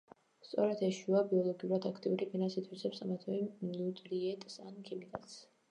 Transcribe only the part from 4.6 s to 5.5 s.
ან ქიმიკატს.